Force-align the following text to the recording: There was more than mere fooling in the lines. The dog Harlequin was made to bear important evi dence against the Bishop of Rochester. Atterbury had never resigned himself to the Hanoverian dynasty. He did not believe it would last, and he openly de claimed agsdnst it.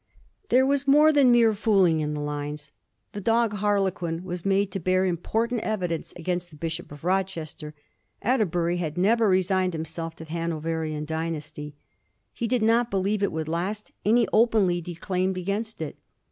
There 0.49 0.65
was 0.65 0.87
more 0.87 1.11
than 1.11 1.31
mere 1.31 1.53
fooling 1.53 1.99
in 1.99 2.15
the 2.15 2.21
lines. 2.21 2.71
The 3.11 3.21
dog 3.21 3.53
Harlequin 3.57 4.23
was 4.23 4.43
made 4.43 4.71
to 4.71 4.79
bear 4.79 5.05
important 5.05 5.61
evi 5.61 5.89
dence 5.89 6.11
against 6.15 6.49
the 6.49 6.55
Bishop 6.55 6.91
of 6.91 7.03
Rochester. 7.03 7.75
Atterbury 8.19 8.77
had 8.77 8.97
never 8.97 9.29
resigned 9.29 9.73
himself 9.73 10.15
to 10.15 10.25
the 10.25 10.31
Hanoverian 10.31 11.05
dynasty. 11.05 11.75
He 12.33 12.47
did 12.47 12.63
not 12.63 12.89
believe 12.89 13.21
it 13.21 13.31
would 13.31 13.47
last, 13.47 13.91
and 14.03 14.17
he 14.17 14.27
openly 14.33 14.81
de 14.81 14.95
claimed 14.95 15.35
agsdnst 15.35 15.79
it. 15.81 15.97